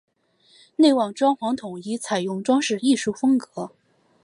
[0.77, 3.69] 内外装潢统一采用装饰艺术风格。